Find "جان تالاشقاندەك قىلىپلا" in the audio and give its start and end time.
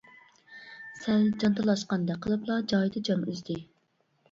1.43-2.59